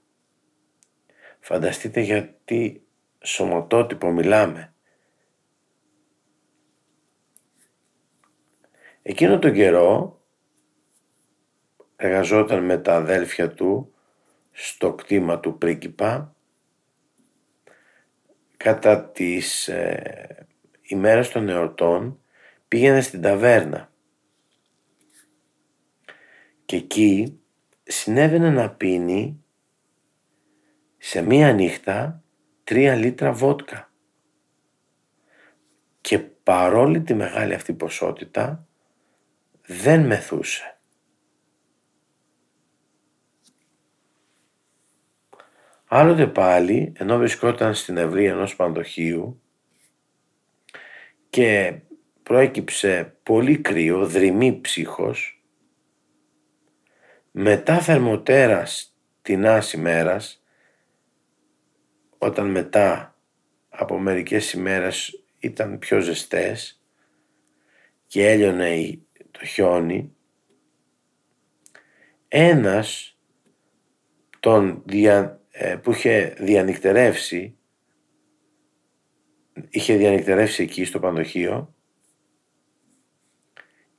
Φανταστείτε 1.39 2.01
γιατί 2.01 2.87
σωματότυπο 3.19 4.11
μιλάμε. 4.11 4.73
Εκείνο 9.01 9.39
τον 9.39 9.53
καιρό 9.53 10.21
εργαζόταν 11.95 12.63
με 12.63 12.77
τα 12.77 12.95
αδέλφια 12.95 13.49
του 13.53 13.93
στο 14.51 14.93
κτήμα 14.93 15.39
του 15.39 15.57
πρίγκιπα 15.57 16.35
κατά 18.57 19.03
τις 19.09 19.67
ε, 19.67 20.47
ημέρες 20.81 21.29
των 21.29 21.49
εορτών 21.49 22.21
πήγαινε 22.67 23.01
στην 23.01 23.21
ταβέρνα 23.21 23.91
και 26.65 26.75
εκεί 26.75 27.39
συνέβαινε 27.83 28.49
να 28.49 28.69
πίνει 28.69 29.43
σε 30.97 31.21
μία 31.21 31.53
νύχτα 31.53 32.23
τρία 32.63 32.95
λίτρα 32.95 33.31
βότκα 33.31 33.91
και 36.01 36.19
παρόλη 36.19 37.01
τη 37.01 37.13
μεγάλη 37.13 37.53
αυτή 37.53 37.73
ποσότητα 37.73 38.67
δεν 39.65 40.05
μεθούσε. 40.05 40.78
Άλλοτε 45.91 46.27
πάλι, 46.27 46.93
ενώ 46.95 47.17
βρισκόταν 47.17 47.73
στην 47.73 47.97
ευρύ 47.97 48.25
ενός 48.25 48.55
πανδοχείου 48.55 49.41
και 51.29 51.79
προέκυψε 52.23 53.17
πολύ 53.23 53.57
κρύο, 53.57 54.07
δρυμή 54.07 54.59
ψύχος, 54.61 55.43
μετά 57.31 57.79
θερμοτέρας 57.79 58.95
την 59.21 59.47
άση 59.47 59.77
μέρας, 59.77 60.43
όταν 62.17 62.51
μετά 62.51 63.17
από 63.69 63.99
μερικές 63.99 64.53
ημέρες 64.53 65.23
ήταν 65.39 65.79
πιο 65.79 65.99
ζεστές 65.99 66.83
και 68.07 68.27
έλειωνε 68.29 68.99
το 69.31 69.45
χιόνι, 69.45 70.15
ένας 72.27 73.17
τον 74.39 74.81
δια, 74.85 75.17
ε, 75.21 75.38
που 75.81 75.91
είχε 75.91 76.35
διανυκτερεύσει 76.39 77.57
είχε 79.69 79.95
διανυκτερεύσει 79.95 80.63
εκεί 80.63 80.85
στο 80.85 80.99
πανδοχείο 80.99 81.73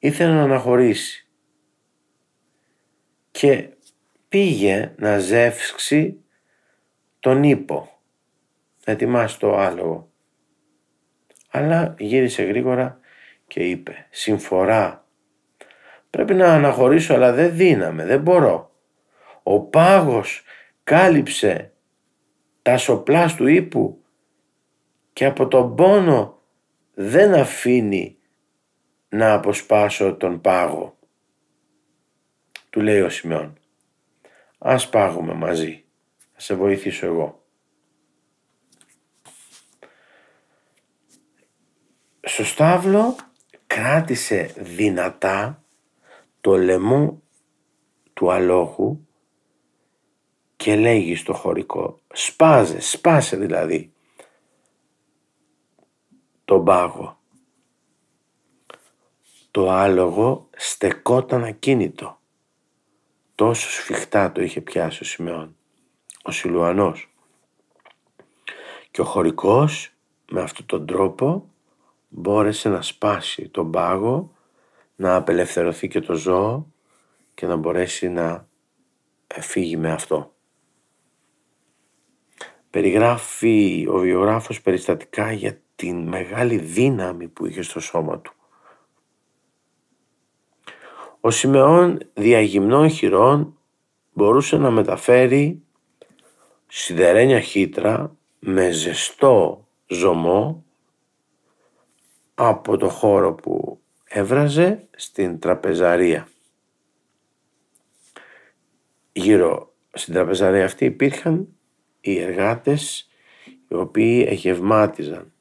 ήθελε 0.00 0.32
να 0.32 0.42
αναχωρήσει. 0.42 1.28
Και 3.30 3.68
πήγε 4.28 4.94
να 4.96 5.18
ζεύξει 5.18 6.20
τον 7.18 7.42
ύπο. 7.42 8.00
Να 8.84 8.92
ετοιμάσει 8.92 9.38
το 9.38 9.56
άλογο. 9.56 10.12
Αλλά 11.50 11.94
γύρισε 11.98 12.42
γρήγορα 12.42 13.00
και 13.46 13.68
είπε 13.68 14.06
«Συμφορά, 14.10 15.06
πρέπει 16.10 16.34
να 16.34 16.54
αναχωρήσω 16.54 17.14
αλλά 17.14 17.32
δεν 17.32 17.56
δύναμε, 17.56 18.04
δεν 18.04 18.20
μπορώ. 18.20 18.74
Ο 19.42 19.60
πάγος 19.60 20.42
κάλυψε 20.84 21.72
τα 22.62 22.76
σοπλάς 22.76 23.34
του 23.34 23.46
ύπου 23.46 24.04
και 25.12 25.24
από 25.24 25.48
τον 25.48 25.74
πόνο 25.74 26.42
δεν 26.94 27.34
αφήνει 27.34 28.18
να 29.08 29.32
αποσπάσω 29.32 30.14
τον 30.14 30.40
πάγο. 30.40 30.98
Του 32.70 32.80
λέει 32.80 33.00
ο 33.00 33.08
Σιμεών. 33.08 33.58
Ας 34.58 34.88
πάγουμε 34.88 35.34
μαζί. 35.34 35.84
Θα 36.32 36.40
σε 36.40 36.54
βοηθήσω 36.54 37.06
εγώ. 37.06 37.44
Στο 42.20 42.44
στάβλο 42.44 43.16
κράτησε 43.66 44.54
δυνατά 44.56 45.64
το 46.40 46.56
λαιμό 46.56 47.22
του 48.12 48.32
αλόχου 48.32 49.00
και 50.60 50.76
λέγει 50.76 51.14
στο 51.14 51.32
χωρικό 51.32 52.00
σπάζε, 52.12 52.80
σπάσε 52.80 53.36
δηλαδή 53.36 53.92
τον 56.44 56.64
πάγο. 56.64 57.18
Το 59.50 59.70
άλογο 59.70 60.48
στεκόταν 60.56 61.44
ακίνητο. 61.44 62.18
Τόσο 63.34 63.70
σφιχτά 63.70 64.32
το 64.32 64.42
είχε 64.42 64.60
πιάσει 64.60 65.02
ο 65.02 65.06
Σιμεών, 65.06 65.56
ο 66.22 66.30
Σιλουανός. 66.30 67.10
Και 68.90 69.00
ο 69.00 69.04
χωρικός 69.04 69.92
με 70.30 70.40
αυτόν 70.40 70.66
τον 70.66 70.86
τρόπο 70.86 71.48
μπόρεσε 72.08 72.68
να 72.68 72.82
σπάσει 72.82 73.48
τον 73.48 73.70
πάγο, 73.70 74.30
να 74.96 75.14
απελευθερωθεί 75.14 75.88
και 75.88 76.00
το 76.00 76.14
ζώο 76.14 76.66
και 77.34 77.46
να 77.46 77.56
μπορέσει 77.56 78.08
να 78.08 78.48
φύγει 79.26 79.76
με 79.76 79.92
αυτό 79.92 80.32
περιγράφει 82.70 83.86
ο 83.90 83.98
βιογράφος 83.98 84.60
περιστατικά 84.60 85.32
για 85.32 85.60
την 85.76 86.08
μεγάλη 86.08 86.58
δύναμη 86.58 87.28
που 87.28 87.46
είχε 87.46 87.62
στο 87.62 87.80
σώμα 87.80 88.18
του. 88.18 88.32
Ο 91.20 91.30
Σιμεών 91.30 91.98
διαγυμνών 92.14 92.88
χειρών 92.88 93.58
μπορούσε 94.12 94.56
να 94.56 94.70
μεταφέρει 94.70 95.62
σιδερένια 96.66 97.40
χύτρα 97.40 98.16
με 98.38 98.70
ζεστό 98.70 99.66
ζωμό 99.86 100.64
από 102.34 102.76
το 102.76 102.88
χώρο 102.88 103.34
που 103.34 103.80
έβραζε 104.04 104.88
στην 104.96 105.38
τραπεζαρία. 105.38 106.28
Γύρω 109.12 109.72
στην 109.92 110.14
τραπεζαρία 110.14 110.64
αυτή 110.64 110.84
υπήρχαν 110.84 111.48
οι 112.00 112.18
εργάτες 112.18 113.10
οι 113.68 113.74
οποίοι 113.74 114.26
εγευμάτιζαν. 114.28 115.32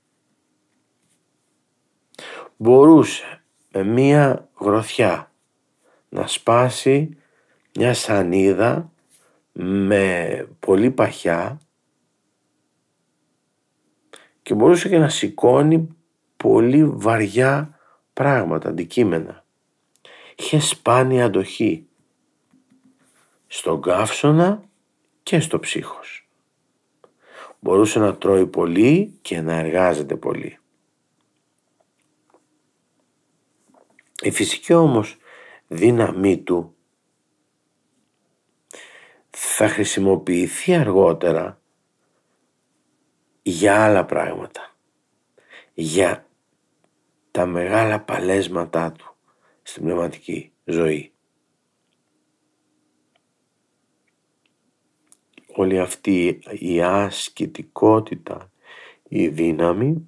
Μπορούσε 2.57 3.43
με 3.71 3.83
μία 3.83 4.49
γροθιά 4.59 5.31
να 6.09 6.27
σπάσει 6.27 7.17
μια 7.75 7.93
σανίδα 7.93 8.91
με 9.51 10.47
πολύ 10.59 10.91
παχιά 10.91 11.59
και 14.41 14.53
μπορούσε 14.53 14.89
και 14.89 14.97
να 14.97 15.09
σηκώνει 15.09 15.95
πολύ 16.37 16.85
βαριά 16.85 17.79
πράγματα, 18.13 18.69
αντικείμενα. 18.69 19.45
Είχε 20.35 20.59
σπάνια 20.59 21.25
αντοχή 21.25 21.87
στον 23.47 23.81
καύσωνα 23.81 24.63
και 25.23 25.39
στο 25.39 25.59
ψύχος 25.59 26.18
μπορούσε 27.59 27.99
να 27.99 28.17
τρώει 28.17 28.47
πολύ 28.47 29.17
και 29.21 29.41
να 29.41 29.53
εργάζεται 29.53 30.15
πολύ. 30.15 30.59
Η 34.21 34.31
φυσική 34.31 34.73
όμως 34.73 35.17
δύναμή 35.67 36.37
του 36.37 36.75
θα 39.29 39.67
χρησιμοποιηθεί 39.67 40.75
αργότερα 40.75 41.61
για 43.41 43.83
άλλα 43.83 44.05
πράγματα. 44.05 44.73
Για 45.73 46.27
τα 47.31 47.45
μεγάλα 47.45 47.99
παλέσματά 47.99 48.91
του 48.91 49.15
στην 49.61 49.83
πνευματική 49.83 50.51
ζωή. 50.65 51.13
Όλη 55.59 55.79
αυτή 55.79 56.39
η 56.59 56.81
ασκητικότητα, 56.81 58.51
η 59.07 59.27
δύναμη 59.27 60.07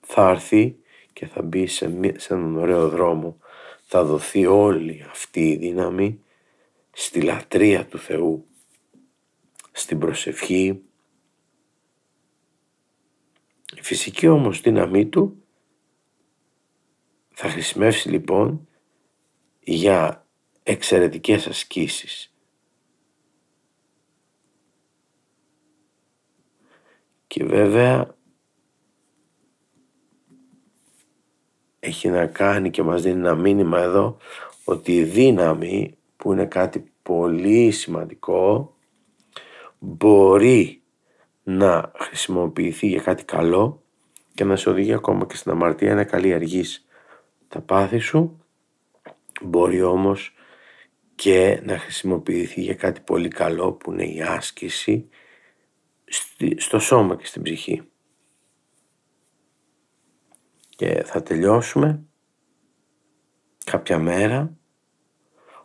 θα 0.00 0.30
έρθει 0.30 0.76
και 1.12 1.26
θα 1.26 1.42
μπει 1.42 1.66
σε, 1.66 2.00
σε 2.16 2.34
έναν 2.34 2.56
ωραίο 2.56 2.88
δρόμο. 2.88 3.38
Θα 3.82 4.04
δοθεί 4.04 4.46
όλη 4.46 5.04
αυτή 5.10 5.50
η 5.50 5.56
δύναμη 5.56 6.20
στη 6.92 7.20
λατρεία 7.20 7.86
του 7.86 7.98
Θεού, 7.98 8.46
στην 9.72 9.98
προσευχή. 9.98 10.82
Η 13.76 13.82
φυσική 13.82 14.28
όμως 14.28 14.60
δύναμή 14.60 15.06
του 15.06 15.42
θα 17.30 17.48
χρησιμεύσει 17.48 18.08
λοιπόν 18.08 18.68
για 19.60 20.26
εξαιρετικές 20.62 21.46
ασκήσεις 21.46 22.27
Και 27.28 27.44
βέβαια 27.44 28.16
έχει 31.80 32.08
να 32.08 32.26
κάνει 32.26 32.70
και 32.70 32.82
μας 32.82 33.02
δίνει 33.02 33.18
ένα 33.18 33.34
μήνυμα 33.34 33.80
εδώ 33.80 34.16
ότι 34.64 34.96
η 34.96 35.04
δύναμη 35.04 35.96
που 36.16 36.32
είναι 36.32 36.46
κάτι 36.46 36.92
πολύ 37.02 37.70
σημαντικό 37.70 38.74
μπορεί 39.78 40.82
να 41.42 41.92
χρησιμοποιηθεί 41.98 42.86
για 42.86 43.00
κάτι 43.00 43.24
καλό 43.24 43.82
και 44.34 44.44
να 44.44 44.56
σε 44.56 44.70
οδηγεί 44.70 44.92
ακόμα 44.92 45.26
και 45.26 45.36
στην 45.36 45.50
αμαρτία 45.50 45.94
να 45.94 46.04
καλλιεργείς 46.04 46.86
τα 47.48 47.60
πάθη 47.60 47.98
σου. 47.98 48.44
Μπορεί 49.42 49.82
όμως 49.82 50.34
και 51.14 51.60
να 51.64 51.78
χρησιμοποιηθεί 51.78 52.60
για 52.60 52.74
κάτι 52.74 53.00
πολύ 53.00 53.28
καλό 53.28 53.72
που 53.72 53.92
είναι 53.92 54.04
η 54.04 54.22
άσκηση 54.22 55.08
στο 56.56 56.78
σώμα 56.78 57.16
και 57.16 57.26
στην 57.26 57.42
ψυχή. 57.42 57.82
Και 60.68 61.02
θα 61.04 61.22
τελειώσουμε 61.22 62.04
κάποια 63.64 63.98
μέρα 63.98 64.56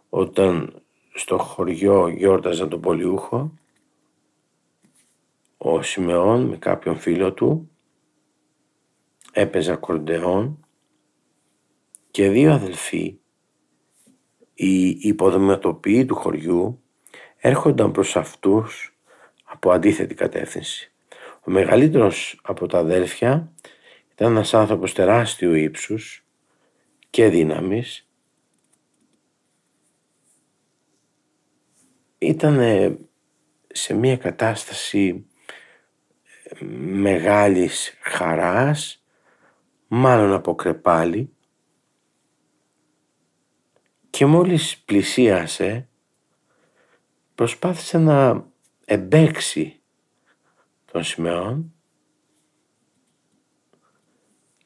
όταν 0.09 0.81
στο 1.13 1.37
χωριό 1.37 2.07
γιόρταζαν 2.07 2.69
τον 2.69 2.81
Πολιούχο 2.81 3.53
ο 5.57 5.81
Σιμεών 5.81 6.45
με 6.45 6.57
κάποιον 6.57 6.97
φίλο 6.97 7.33
του 7.33 7.71
έπαιζε 9.31 9.71
ακορντεόν 9.71 10.65
και 12.11 12.29
δύο 12.29 12.53
αδελφοί 12.53 13.19
οι 14.53 14.87
υποδοματοποιοί 14.89 16.05
του 16.05 16.15
χωριού 16.15 16.83
έρχονταν 17.37 17.91
προς 17.91 18.15
αυτούς 18.15 18.92
από 19.63 19.71
αντίθετη 19.71 20.13
κατεύθυνση. 20.13 20.91
Ο 21.41 21.51
μεγαλύτερος 21.51 22.39
από 22.43 22.67
τα 22.67 22.77
αδέλφια 22.77 23.53
ήταν 24.11 24.31
ένας 24.31 24.53
άνθρωπος 24.53 24.93
τεράστιου 24.93 25.53
ύψους 25.53 26.25
και 27.09 27.29
δύναμης. 27.29 28.07
Ήταν 32.17 32.59
σε 33.67 33.93
μια 33.93 34.17
κατάσταση 34.17 35.25
μεγάλης 36.79 37.97
χαράς, 38.01 39.03
μάλλον 39.87 40.33
από 40.33 40.55
κρεπάλι 40.55 41.33
και 44.09 44.25
μόλις 44.25 44.77
πλησίασε 44.77 45.87
προσπάθησε 47.35 47.97
να 47.97 48.51
εμπέξει 48.85 49.81
τον 50.91 51.03
Σιμεών 51.03 51.73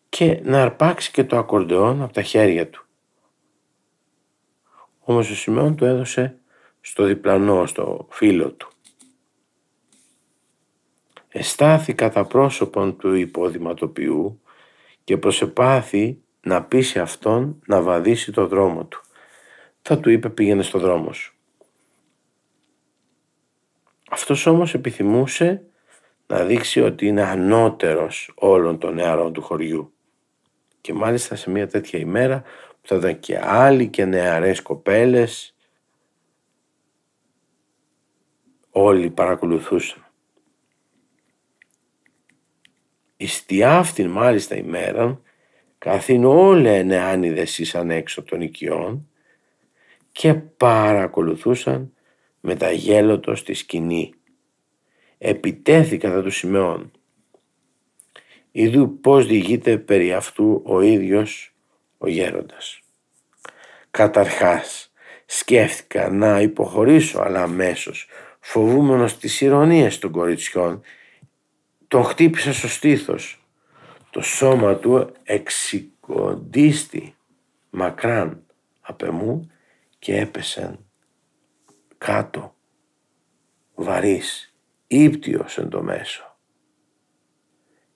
και 0.10 0.39
να 0.43 0.62
αρπάξει 0.62 1.12
και 1.12 1.23
το 1.23 1.38
ακορντεόν 1.38 2.01
από 2.01 2.13
τα 2.13 2.21
χέρια 2.21 2.69
του. 2.69 2.86
Όμως 4.99 5.30
ο 5.30 5.36
Σιμεών 5.36 5.75
το 5.75 5.86
έδωσε 5.86 6.39
στο 6.82 7.03
διπλανό, 7.03 7.65
στο 7.65 8.08
φίλο 8.10 8.51
του. 8.51 8.71
Εστάθη 11.27 11.93
κατά 11.93 12.25
πρόσωπον 12.25 12.97
του 12.97 13.13
υποδηματοποιού 13.13 14.41
και 15.03 15.17
προσεπάθη 15.17 16.21
να 16.41 16.63
πείσει 16.63 16.99
αυτόν 16.99 17.62
να 17.65 17.82
βαδίσει 17.82 18.32
το 18.32 18.47
δρόμο 18.47 18.86
του. 18.86 19.01
Θα 19.82 19.99
του 19.99 20.10
είπε 20.10 20.30
πήγαινε 20.30 20.63
στο 20.63 20.80
δρόμο 20.80 21.13
σου. 21.13 21.37
Αυτός 24.10 24.46
όμως 24.46 24.74
επιθυμούσε 24.74 25.63
να 26.28 26.43
δείξει 26.43 26.82
ότι 26.82 27.08
είναι 27.08 27.24
ανώτερος 27.24 28.32
όλων 28.36 28.78
των 28.80 28.93
νεαρών 28.93 29.34
του 29.34 29.41
χωριού. 29.41 29.93
Και 30.82 30.93
μάλιστα 30.93 31.36
σε 31.36 31.50
μια 31.50 31.67
τέτοια 31.67 32.00
ημέρα 32.00 32.41
που 32.82 32.88
θα 32.88 32.96
ήταν 32.96 33.20
και 33.20 33.39
άλλοι 33.43 33.88
και 33.88 34.06
νεαρές 34.06 34.62
κοπέλες 34.62 35.56
όλοι 38.70 39.10
παρακολουθούσαν. 39.10 40.06
Ιστι 43.17 43.63
αυτήν 43.63 44.10
μάλιστα 44.10 44.56
ημέρα 44.56 45.22
καθήν 45.78 46.26
όλα 46.26 46.84
νεάνιδες 46.84 47.58
ήσαν 47.58 47.89
έξω 47.91 48.24
των 48.24 48.41
οικειών 48.41 49.10
και 50.12 50.34
παρακολουθούσαν 50.34 51.91
με 52.39 52.56
τα 52.56 52.71
γέλοτο 52.71 53.36
στη 53.36 53.54
σκηνή. 53.54 54.13
Επιτέθη 55.17 55.97
κατά 55.97 56.23
του 56.23 56.32
Σιμεών. 56.32 56.91
Ιδού 58.52 59.00
πώς 59.00 59.26
διηγείται 59.28 59.78
περί 59.78 60.13
αυτού 60.13 60.62
ο 60.65 60.82
ίδιος 60.82 61.56
ο 61.97 62.08
γέροντας. 62.08 62.80
Καταρχάς 63.91 64.93
σκέφτηκα 65.26 66.10
να 66.10 66.41
υποχωρήσω 66.41 67.19
αλλά 67.19 67.41
αμέσως 67.43 68.08
φοβούμενος 68.39 69.17
τις 69.17 69.41
ηρωνίες 69.41 70.00
των 70.00 70.12
κοριτσιών 70.12 70.82
τον 71.88 72.04
χτύπησα 72.04 72.54
στο 72.54 72.67
στήθος. 72.67 73.41
Το 74.10 74.21
σώμα 74.21 74.76
του 74.76 75.12
εξικοντίστη 75.23 77.15
μακράν 77.69 78.45
απ' 78.82 79.02
εμού 79.02 79.52
και 80.00 80.17
έπεσαν 80.17 80.87
κάτω, 81.97 82.55
βαρύς, 83.75 84.55
ύπτιος 84.88 85.57
εν 85.57 85.69
το 85.69 85.83
μέσο. 85.83 86.38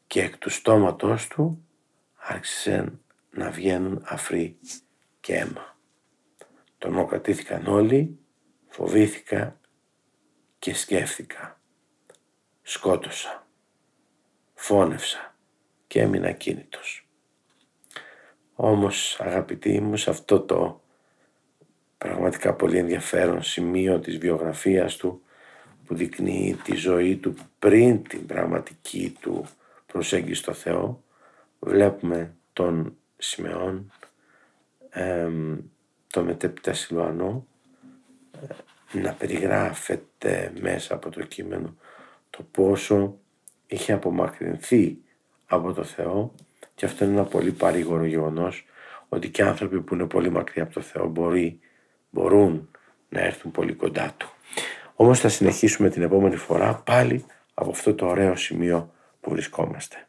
Και 0.08 0.22
εκ 0.22 0.38
του 0.38 0.50
στόματός 0.50 1.28
του 1.28 1.68
άρχισαν 2.16 3.02
να 3.30 3.52
βγαίνουν 3.52 4.02
αφροί 4.06 4.60
και 5.20 5.36
αίμα. 5.36 5.78
Τον 6.78 6.98
οκρατήθηκαν 6.98 7.68
όλοι, 7.68 8.20
φοβήθηκα 8.68 9.60
και 10.60 10.74
σκέφτηκα. 10.74 11.62
Σκότωσα, 12.62 13.48
φώνευσα 14.54 15.36
και 15.88 16.02
έμεινα 16.02 16.32
κίνητος. 16.32 17.10
Όμως 18.54 19.20
αγαπητοί 19.20 19.82
μου 19.82 19.98
σε 19.98 20.10
αυτό 20.10 20.42
το 20.42 20.81
πραγματικά 22.04 22.54
πολύ 22.54 22.78
ενδιαφέρον 22.78 23.44
σημείο 23.44 24.00
της 24.00 24.18
βιογραφίας 24.18 24.96
του 24.96 25.22
που 25.86 25.96
δεικνύει 25.96 26.58
τη 26.64 26.76
ζωή 26.76 27.16
του 27.16 27.36
πριν 27.60 28.04
την 28.04 28.26
πραγματική 28.26 29.18
του 29.20 29.46
προσέγγιση 29.86 30.42
στο 30.42 30.54
Θεό. 30.54 31.04
Βλέπουμε 31.60 32.36
τον 32.54 32.96
Σιμεών 33.18 33.92
τον 36.08 36.26
μετέπειτα 36.26 36.74
Σιλουανό 36.74 37.48
ε, 38.94 39.00
να 39.00 39.14
περιγράφεται 39.14 40.54
μέσα 40.60 40.94
από 40.94 41.10
το 41.10 41.22
κείμενο 41.22 41.76
το 42.30 42.44
πόσο 42.52 43.18
είχε 43.68 43.94
απομακρυνθεί 43.94 44.98
από 45.46 45.74
το 45.74 45.84
Θεό. 45.84 46.34
Και 46.76 46.86
αυτό 46.86 47.06
είναι 47.06 47.14
ένα 47.14 47.24
πολύ 47.24 47.52
παρήγορο 47.52 48.06
γεγονός 48.06 48.66
ότι 49.10 49.30
και 49.30 49.44
άνθρωποι 49.44 49.82
που 49.82 49.94
είναι 49.94 50.06
πολύ 50.06 50.30
μακριά 50.30 50.64
από 50.64 50.74
το 50.74 50.82
Θεό 50.82 51.08
μπορεί 51.08 51.60
μπορούν 52.12 52.70
να 53.10 53.20
έρθουν 53.20 53.52
πολύ 53.52 53.74
κοντά 53.74 54.14
του. 54.18 54.30
Όμως 54.96 55.20
θα 55.20 55.30
συνεχίσουμε 55.30 55.90
την 55.90 56.02
επόμενη 56.02 56.36
φορά 56.36 56.76
πάλι 56.76 57.26
από 57.54 57.70
αυτό 57.70 57.94
το 57.94 58.06
ωραίο 58.06 58.36
σημείο 58.36 58.94
που 59.22 59.32
βρισκόμαστε. 59.32 60.08